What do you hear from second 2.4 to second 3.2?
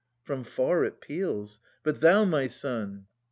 son